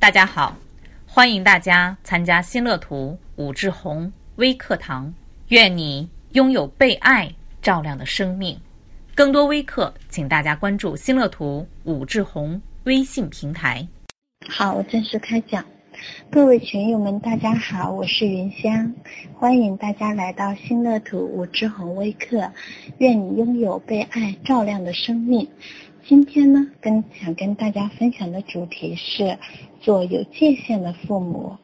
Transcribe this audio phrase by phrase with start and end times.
[0.00, 0.56] 大家好，
[1.06, 5.12] 欢迎大家参加新乐图武志红微课堂。
[5.48, 7.28] 愿你拥有被爱
[7.60, 8.58] 照亮的生命。
[9.12, 13.86] 更多微课，请大家关注新乐图武志红微信平台。
[14.48, 15.64] 好，我正式开讲。
[16.30, 18.94] 各位群友们，大家好，我是云香，
[19.34, 22.52] 欢迎大家来到新乐土武志红微课。
[22.98, 25.48] 愿你拥有被爱照亮的生命。
[26.06, 29.38] 今天呢，跟想跟大家分享的主题是
[29.80, 31.56] 做有界限的父母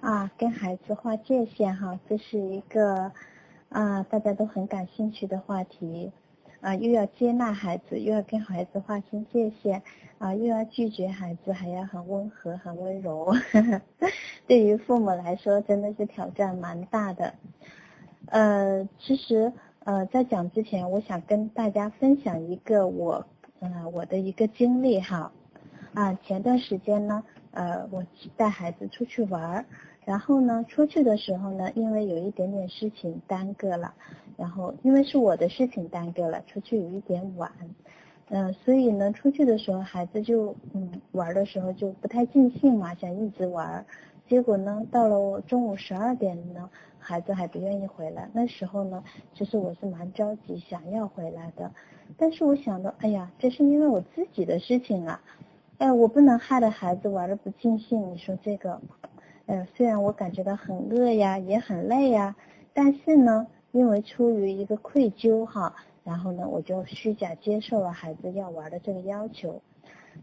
[0.00, 3.12] 啊，跟孩子划界限哈，这是一个
[3.68, 6.12] 啊大家都很感兴趣的话题
[6.62, 9.82] 啊，又要接纳孩子，又要跟孩子划清界限
[10.16, 13.34] 啊，又要拒绝孩子，还要很温和、很温柔，
[14.48, 17.34] 对于父母来说真的是挑战蛮大的。
[18.26, 19.52] 呃，其实
[19.84, 23.26] 呃在讲之前，我想跟大家分享一个我。
[23.60, 25.30] 呃，我的一个经历哈，
[25.94, 27.22] 啊，前段时间呢，
[27.52, 28.04] 呃，我
[28.36, 29.64] 带孩子出去玩儿，
[30.04, 33.94] 然后呢，出去的时候呢，因为有一点点事情耽搁了，
[34.36, 37.50] 然后因为是我的事情耽搁了，出去有一点晚，
[38.28, 43.84] 嗯，所以呢，出去的时候孩子就嗯玩的时候就不太尽兴嘛，想一直玩，
[44.28, 51.70] 结果呢，到了中午十二点呢，孩子还不愿意回来，那时候呢，其实我是蛮着急，想要回来的。
[52.18, 55.20] 但是我想到，哎呀，这是因为我自己的事情啊，
[55.78, 58.12] 哎，我不能害得孩子玩的不尽兴。
[58.12, 58.80] 你说这个，
[59.46, 62.34] 呃，虽然我感觉到很饿呀，也很累呀，
[62.72, 69.60] 但是呢，因为出于一个愧疚哈，然后呢，我就虚假接受了孩子要玩的这个要求，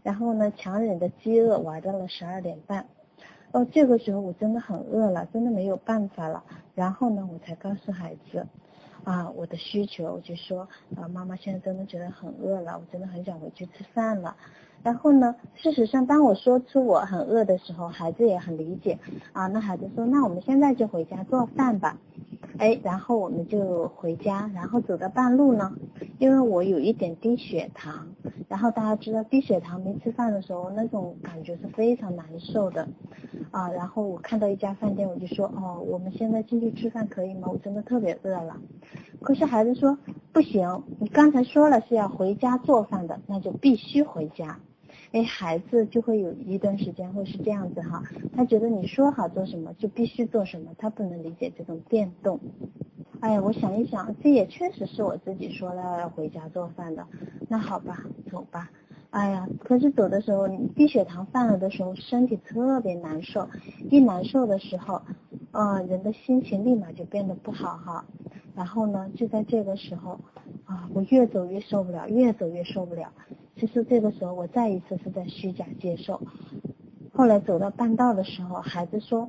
[0.02, 2.86] 然后呢，强忍着饥饿玩到了十二点半。
[3.52, 8.46] 哦，这个时候我真的很饿了，真的没有办法了，然后呢，我才告诉孩子。
[9.04, 14.36] 啊，我的需求，我就说，啊，妈妈现在真的觉得很饿了，我真的很想回去吃饭了。
[14.82, 18.98] 然后呢，事实上，当我说出我很饿的时候，孩子也很理解。
[19.32, 21.98] 啊，那孩子说，那我们现在就回家做饭吧。
[22.58, 25.72] 哎，然后我们就回家，然后走到半路呢，
[26.18, 28.08] 因为我有一点低血糖，
[28.48, 32.88] 然后大家知道低血糖没吃饭的时候，那种感觉是非常难受的，
[33.50, 37.48] 啊，然后我看到一家饭店，我就说，哦，我们现在进去吃饭可以吗？
[37.50, 38.56] 我真的特别饿了。
[39.20, 39.98] 可是孩子说
[40.32, 44.58] 不行，你刚才说了是要回家做饭的，那就必须回家。
[45.12, 48.02] 哎，孩子就会有一段时间会是这样子哈，
[48.32, 52.38] 他觉得你说好做什么就必须做什么，他不能理解这种变动。
[53.20, 57.06] 哎呀，我想一想，这也确实是我自己说了要回家做饭的。
[57.48, 58.70] 那好吧，走吧。
[59.10, 63.46] 哎呀，可是走的时候，低血糖犯了的时候，身体特别难受。
[63.90, 65.02] 一难受的时候，
[65.50, 68.06] 啊，人的心情立马就变得不好哈。
[68.56, 70.18] 然后呢，就在这个时候，
[70.64, 73.12] 啊，我越走越受不了，越走越受不了。
[73.56, 76.22] 其实这个时候，我再一次是在虚假接受。
[77.12, 79.28] 后来走到半道的时候，孩子说：“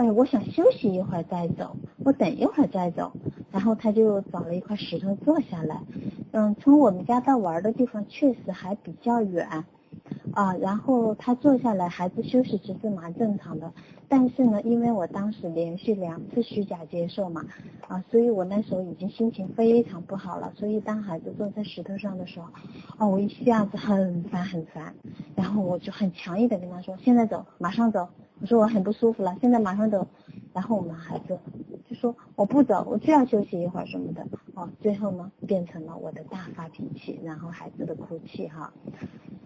[0.00, 3.12] 哎，我想休息一会儿再走，我等一会儿再走。”
[3.52, 5.82] 然后他就找了一块石头坐下来。
[6.32, 9.46] 嗯，从我们家到玩的地方确实还比较远。
[10.32, 13.70] 啊，然后他坐下来，孩子休息其实蛮正常的。
[14.08, 17.44] 但是呢，因为我当时连续两次虚假接受嘛，
[17.86, 20.50] 啊，所以我那时候已经心情非常不好了。
[20.56, 22.46] 所以当孩子坐在石头上的时候，
[22.96, 24.94] 哦，我一下子很烦很烦，
[25.36, 28.08] 然后我就很强硬的跟他说：“现在走，马上走。”
[28.40, 30.06] 我说我很不舒服了，现在马上走。
[30.52, 31.38] 然后我们孩子
[31.88, 38.72] 就说：“我不走，我就要休息一会儿什么的。”哦，最后呢，变成了我的大发脾气，然后孩子的哭泣哈。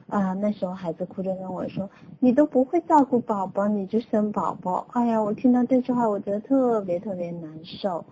[0.08, 1.90] 啊，那时候孩子哭着跟我说
[2.20, 8.04] ：“你都不会照顾宝宝，你就生宝宝。”哎呀，我听到这句话，我觉得特别特别难受，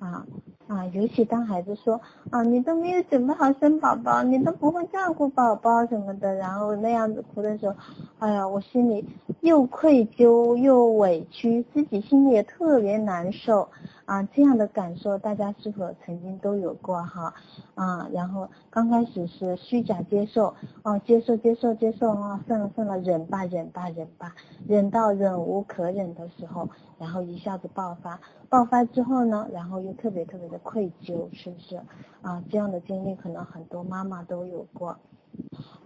[0.00, 0.26] 啊
[0.70, 2.00] 啊，尤其当孩子说
[2.30, 7.74] ：“啊，你都没有准备好生宝宝，你都不会照顾宝宝什么的。”然后那样子哭的时候，
[8.20, 9.04] 哎呀，我心里
[9.40, 13.68] 又愧疚又委屈，自己心里也特别难受。
[14.10, 17.32] 啊，这样的感受大家是否曾经都有过哈？
[17.76, 24.34] 啊，然后刚开始是虚假接受，哦，接受接受接受啊，算了算了，忍吧忍吧忍吧，
[24.66, 26.68] 忍到忍无可忍的时候，
[26.98, 31.80] 然后一下子爆发，爆发之后呢，然后又特别特别的愧疚，是不是？
[32.20, 34.98] 啊，这样的经历可能很多妈妈都有过。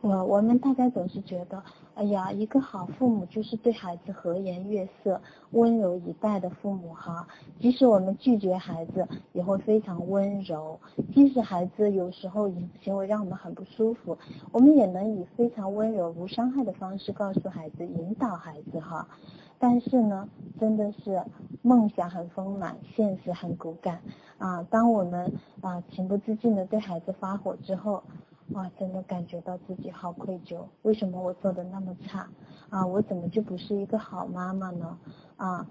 [0.04, 1.62] 我我们大家总是觉得，
[1.94, 5.18] 哎呀，一个好父母就是对孩子和颜悦色、
[5.52, 7.26] 温柔以待的父母哈。
[7.58, 10.78] 即使我们拒绝孩子，也会非常温柔；
[11.14, 12.52] 即使孩子有时候
[12.82, 14.18] 行为让我们很不舒服，
[14.52, 19.08] 我们也能以非常温柔、无伤害的方式告诉孩子、引导孩子哈。
[19.58, 20.28] 但是呢，
[20.60, 21.24] 真的是
[21.62, 24.02] 梦想很丰满，现实很骨感
[24.36, 24.62] 啊。
[24.64, 28.02] 当我们啊情不自禁的对孩子发火之后，
[28.52, 32.28] 哇，真的感觉到自己好愧疚，为什么我做的那么差
[32.68, 32.86] 啊？
[32.86, 34.98] 我怎么就不是一个好妈妈呢？
[35.36, 35.66] 啊，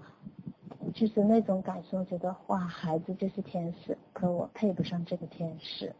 [0.92, 5.94] 就是那种感受，觉得哇，孩子就是天使，可我配不上这个天使。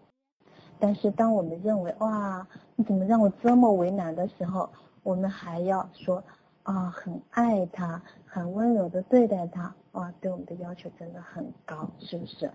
[0.81, 4.69] 但是当我们认为哇，你怎么让我这么为难的时候，
[5.05, 6.23] 我们还要说
[6.65, 12.50] 啊，很爱他，很温柔的对待他，哇，对我们的要求真的很高，是不是？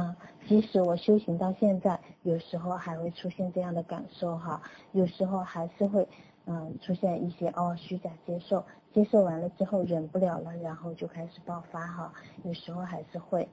[0.00, 0.16] 啊，
[0.48, 4.62] 即使我修行到现在，有时候还会出现这样的感受哈，
[4.92, 6.08] 有时候还是会
[6.46, 8.64] 嗯出现一些哦虚假接受，
[8.94, 12.12] 接受完了之后忍不了了，然后就开始爆发哈，
[12.44, 13.46] 有时候还是会，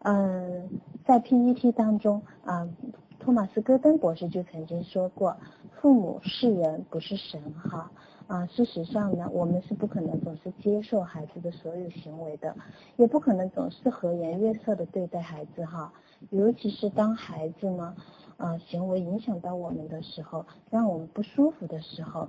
[0.00, 0.68] 嗯，
[1.06, 2.68] 在 PET 当中啊，
[3.18, 5.36] 托马斯戈登博士就曾经说过，
[5.80, 7.90] 父母是人不是神哈。
[8.26, 12.54] 啊，事实上呢，我们是不可能总是接受孩子的所有行为的，
[12.96, 15.90] 也不可能总是和颜悦色的对待孩子哈。
[16.28, 17.96] 尤其是当孩子呢，
[18.36, 22.28] 啊，行为影响到我们的时候，让我们不舒服的时候，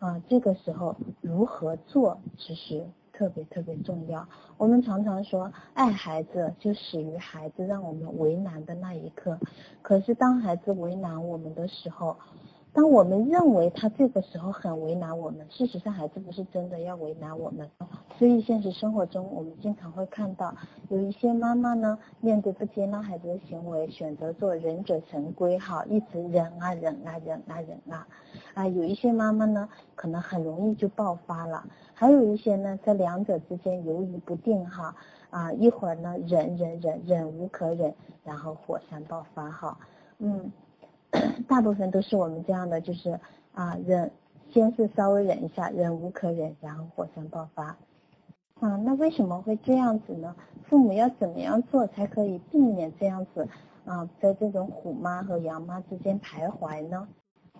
[0.00, 4.26] 啊，这个时候如何做，其实特别特别重要。
[4.56, 9.38] 我们常常说，爱孩子就始于孩子让我们为难的那一刻。
[9.82, 12.16] 可是当孩子为难我们的时候，
[12.72, 17.68] 当我们认为他这个时候很为难我们，事实上孩子不是真的要为难我们。
[18.16, 20.54] 所以现实生活中，我们经常会看到
[20.88, 28.06] 有一些妈妈呢，面对不接纳孩子的行为，选择做忍者神龟，哈，一直忍啊忍啊忍啊忍啊。
[28.54, 34.94] 啊，有一些妈妈呢，可能很容易就爆发了；还有一些呢，在两者之间犹豫不定，哈，
[35.30, 37.94] 啊，一会儿呢忍忍忍忍无可忍，
[38.24, 39.78] 然后火山爆发，哈，
[40.18, 40.52] 嗯。
[41.48, 43.18] 大部分都是我们这样的，就是
[43.54, 44.10] 啊忍，
[44.50, 47.76] 先是稍微忍一下，忍无可忍，然后火山爆发。
[48.60, 50.34] 啊，那为什么会这样子呢？
[50.64, 53.48] 父母要怎么样做才可以避免这样子
[53.84, 57.08] 啊，在这种虎妈和羊妈之间徘徊呢？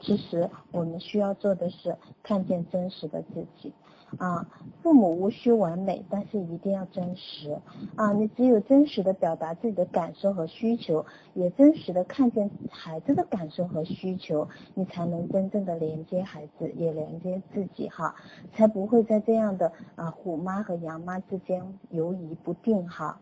[0.00, 3.72] 其实我们需要做的是看见真实的自己。
[4.16, 4.48] 啊，
[4.82, 7.60] 父母无需完美，但是一定要真实。
[7.94, 18.14] 啊，你只有真实的表达自己的感受和需求，也真实的看见孩子的感受和需求，你才能真正的连接孩子，也连接自己哈，
[18.54, 23.20] 才不会在这样的啊虎妈和羊妈之间游移不定哈。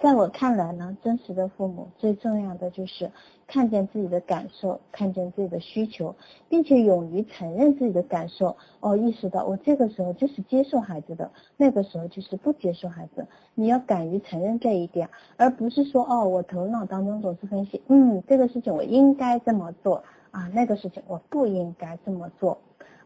[0.00, 3.10] 在我看来呢，真实的父母最重要的就是
[3.48, 6.14] 看见自己的感受，看见自己的需求，
[6.48, 8.56] 并且勇于承认自己的感受。
[8.78, 13.26] 哦，意识到我这个时候就是接受孩子的，那个时候就是不接受孩子。
[13.56, 22.58] 你要敢于承认这一点，而不是说哦，我头脑当中总是分析，嗯，这个事情我应该这么做啊，那个事情我不应该这么做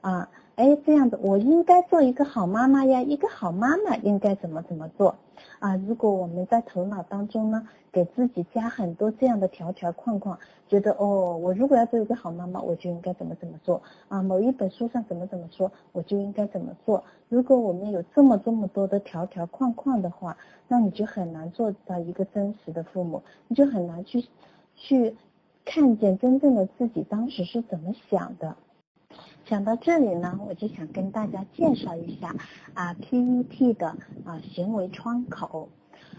[0.03, 0.29] 啊。
[0.55, 5.17] 哎，这样子我应该做一个好妈妈呀，一个好妈妈应该怎么怎么做
[5.61, 5.77] 啊？
[5.77, 10.39] 如果我们在头脑当中呢，给自己加很多这样的条条框框，
[10.69, 14.23] 觉得哦，我如果要做一个好妈妈，我就应该怎么怎么做啊？
[14.23, 17.03] 某一本书上怎么怎么说，我就应该怎么做。
[17.31, 20.37] 如果我们有这么这么多的条条框框的话，
[20.69, 24.27] 那你就很难做到一个真实的父母，你就很难去
[24.77, 25.17] 去
[25.65, 28.55] 看见真正的自己当时是怎么想的。
[29.45, 32.35] 讲到这里呢，我就想跟大家介绍一下
[32.75, 33.89] 啊 PET 的
[34.25, 35.69] 啊行为窗口。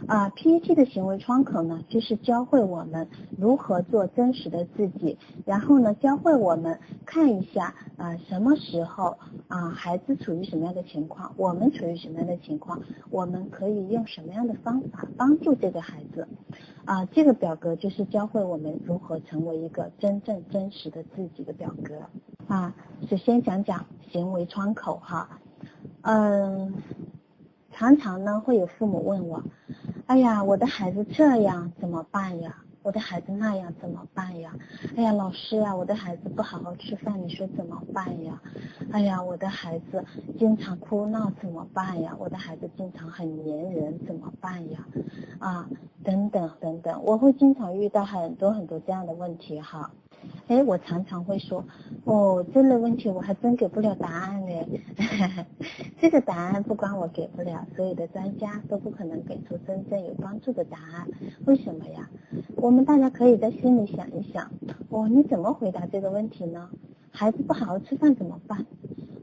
[0.07, 9.17] 啊 PET 的行为窗口呢，就是教会我们如何做真实的自己，然后呢，教会我们看一下啊什么时候
[9.47, 16.27] 啊孩子处于什么样的情况，我们处于什么样的情况，我们可以用什么样的方法帮助这个孩子。
[16.85, 21.93] 啊这个表格就是教会我们如何成为一个真正真实的自己的表格。
[22.53, 22.71] 啊，
[23.09, 25.27] 首先讲讲行为窗口哈，
[26.01, 26.71] 嗯，
[27.71, 29.41] 常常呢会有父母问我，
[30.05, 32.55] 哎呀，我的孩子这样怎么办呀？
[32.83, 34.53] 我的孩子那样怎么办呀？
[34.95, 38.39] 哎呀，老师啊，我的孩子不好好吃饭，你说怎么办呀？
[38.91, 40.05] 哎呀，我的孩子
[40.37, 42.15] 经常哭闹怎么办呀？
[42.19, 44.85] 我的孩子经常很粘人怎么办呀？
[45.39, 45.67] 啊，
[46.03, 49.89] 等等等等，我会经常遇到很多很多这样的问题哈。
[50.53, 51.65] 哎，我常常会说，
[52.05, 54.51] 哦，这类问题我还真给不了答案呢。
[55.99, 61.07] 这个答案不光我给不了，所有的专家都不可能给出真正有帮助的答案。
[61.47, 62.07] 为什么呀？
[62.57, 64.51] 我们大家可以在心里想一想，
[64.89, 66.69] 哦，你怎么回答这个问题呢？
[67.09, 68.67] 孩子不好好吃饭怎么办？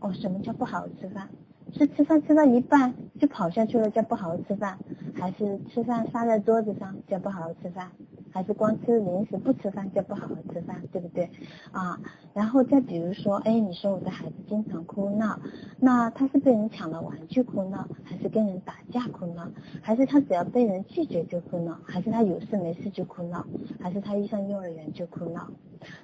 [0.01, 1.29] 哦，什么叫不好好吃饭？
[1.73, 4.81] 是吃饭吃到一半就跑下去了叫不好好吃饭，
[5.15, 7.93] 还是吃饭撒在桌子上叫不好好吃饭？
[8.33, 11.29] 还是光吃零食不吃饭就不好好吃饭，对不对？
[11.73, 12.01] 啊，
[12.33, 15.39] 然后再比如说，哎，你说我的孩子经常哭闹，
[15.79, 19.49] 那他是被人抢了玩具哭闹，还是跟人打架哭闹，
[19.83, 23.45] 还是他只要被人拒绝就哭闹，还是他有事没事就哭闹，
[23.81, 25.51] 还是他一上幼儿园就哭闹？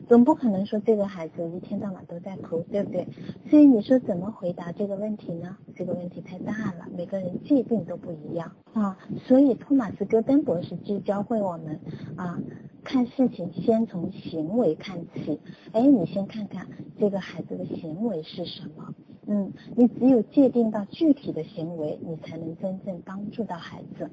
[0.08, 3.06] 总不可能说这个孩子一天到晚都在哭，对不对？
[3.50, 5.56] 所以你说怎么回答这个问题呢？
[5.74, 8.98] 这个问题太大了，每个人界定都不一样啊。
[9.26, 11.80] 所以托马斯戈登博士就教会我们
[12.16, 12.40] 啊，
[12.84, 15.40] 看事情先从行为看起。
[15.72, 16.66] 哎，你先看看
[16.98, 18.94] 这个孩子的行为是什么。
[19.28, 24.08] 嗯，你只有界定到具体的行为，你才能真正帮助到孩子。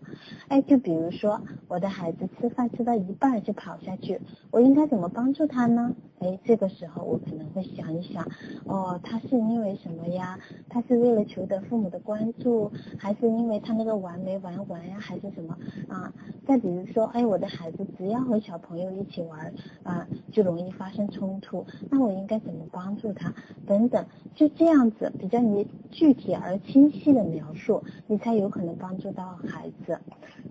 [0.47, 5.95] 哎，就比如说我的孩子吃饭吃到一半就跑下去，我应该怎么帮助他呢？
[6.19, 8.25] 哎，这个时候我可能会想一想，
[8.65, 10.39] 哦，他是因为什么呀？
[10.67, 14.97] 他是为了求得父母的关注，还是因为他那个玩没玩完呀？
[14.99, 15.55] 还是什么
[15.89, 16.11] 啊？
[16.47, 19.53] 再比如说，哎，我的孩子只要和小朋友一起玩
[19.83, 23.33] 啊，就容易发生冲突，那我应该怎么帮助他？
[23.67, 24.03] 等等，
[24.33, 25.02] 就这样子。
[25.11, 29.99] 比较你具体而清晰的描述，你才有可能帮助到孩子。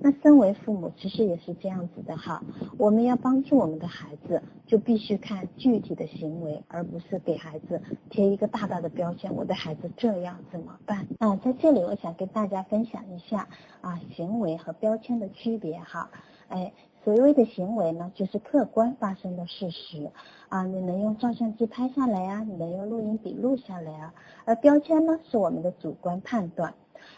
[0.01, 2.43] 那身为父母，其实也是这样子的哈。
[2.79, 7.81] 我们要帮助我们的孩子，就必须看具体的行为，而不是给孩子
[8.11, 9.35] 贴一个大大的标签。
[9.35, 11.07] 我的孩子这样怎么办？
[11.19, 13.49] 啊，在这里我想跟大家分享一下
[13.81, 16.11] 啊，行为和标签的区别哈。
[16.49, 16.73] 哎。
[17.05, 20.11] 所谓的行为呢，就是客观发生的事实
[20.49, 24.15] 啊，你能用照相机拍下来啊，你能用录音笔录下来啊。
[24.45, 26.75] 而标签呢，是我们的主观判断。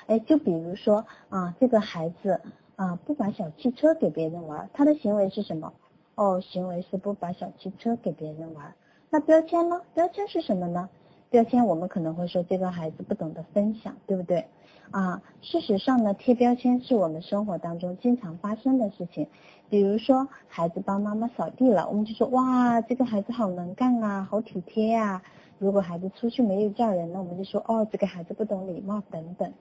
[0.07, 2.41] 哎，就比如说啊，这个孩子
[2.77, 5.73] 啊，不把小汽车给别人玩，他的行为是什么？
[6.15, 8.75] 哦，行为是不把小汽车给别人玩。
[9.11, 9.83] 那标签呢？
[9.93, 10.89] 标签是什么呢？
[11.29, 14.47] 标签我们可能会说这个孩子不懂得分享，对不对？
[14.91, 19.27] 啊，事实上呢，贴标签是我们生活当中经常发生的事情。
[19.75, 25.21] 比如说，孩子帮妈妈扫地了，我们就说哇，这个孩子好能干啊，好体贴啊。
[25.59, 29.53] 如果孩子出去没有叫人呢，我们就说哦，这个孩子不懂礼貌等等。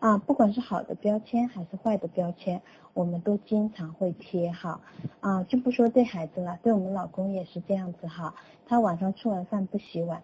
[0.00, 2.60] 啊，不管是好的标签还是坏的标签，
[2.92, 4.80] 我们都经常会贴哈。
[5.20, 8.34] 啊，就不说对孩子了，对我们老公也是这样子哈。
[8.66, 10.20] 他晚上吃完饭不洗碗，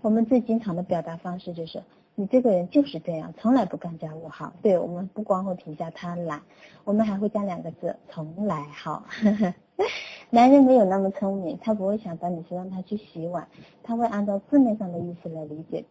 [0.00, 1.82] 我们最经常的表达方式就是。
[2.18, 4.52] 你这个人就是这样，从来不干家务哈。
[4.60, 6.42] 对我们不光会评价他懒，
[6.82, 9.04] 我们还会加两个字，从来哈。
[10.30, 13.46] 男人没有那么聪明，他不会想到你是让他去洗碗，
[13.84, 15.84] 他会按照字面上的意思来理解。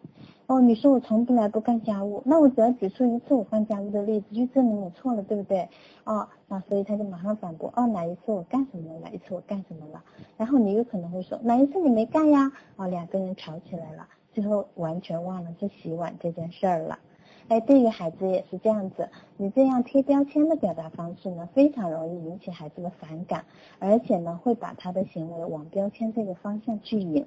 [0.47, 5.69] 哦，你说我从不来不干家务，那我只要举出一次我干家务的例子，就证明我错了，对不对？
[6.03, 8.99] 哦，那所以他就马上反驳，哦，哪一次我干什么了？
[8.99, 10.03] 哪一次我干什么了？
[10.35, 12.51] 然后你有可能会说，哪一次你没干呀？
[12.75, 14.05] 哦，两个人吵起来了。
[14.37, 16.99] 最后完全忘了去洗碗这件事儿了，
[17.47, 23.43] 哎，对于孩子也是这样子，你这样贴标签的表达方式呢，非常容易引起孩子的反感，
[23.79, 27.25] 而且呢，会把他的行为往标签这个方向去引。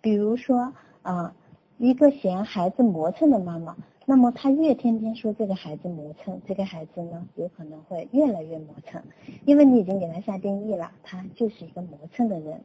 [0.00, 0.72] 比如说
[1.02, 1.34] 啊，
[1.76, 3.76] 一个嫌孩子磨蹭的妈妈。
[4.08, 9.02] 那么他越天天说这个孩子磨蹭，这个孩子呢有可能会越来越磨蹭，
[9.44, 12.62] 因为你已经给他下定义了，他就是一个磨蹭的人。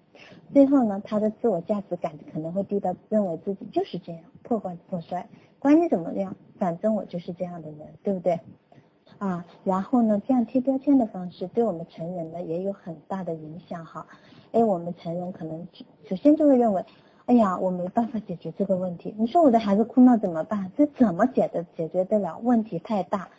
[0.53, 8.39] 最后呢，他的自我价值感可能会低到认为自己就是这样破罐子破摔，管你怎么样，反正我就是这样的人，对不对？
[9.17, 14.05] 啊，然后呢，这样贴标签的方式对我们成人呢也有很大的影响哈。
[14.51, 15.67] 哎，我们成人可能
[16.07, 16.85] 首先就会认为。
[17.31, 19.15] 哎呀，我没办法解决这个问题。
[19.17, 20.69] 你说我的孩子哭闹怎么办？
[20.75, 22.37] 这怎么解的解决得了？
[22.43, 23.29] 问题太大，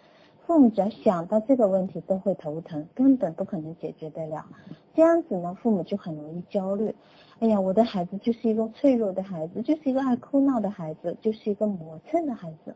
[0.47, 4.47] 父母只要想到这个问题都会头疼，根本不可能解决得了。
[4.95, 6.95] 这样子呢，父母就很容易焦虑。
[7.41, 12.75] 哎呀，我的孩子就是一个脆弱的孩子，就是一个爱哭闹的孩子，就是一个磨蹭的孩子。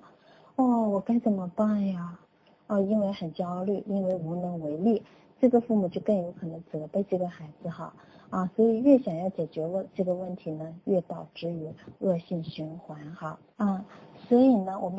[0.57, 2.19] 哦，我该怎么办呀？
[2.67, 5.03] 哦，因为很焦虑，因为无能为力，
[5.41, 7.93] 这个父母就更有可能责备这个孩子哈。
[8.29, 11.69] 啊，所以越想要解决问这个问题呢，越导致于
[12.01, 13.39] 恶性循环哈。
[13.57, 13.85] 啊，
[14.29, 14.95] 所以呢，我们。